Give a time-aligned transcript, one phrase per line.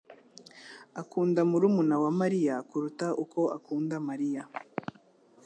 [1.01, 4.41] akunda murumuna wa Mariya kuruta uko akunda Mariya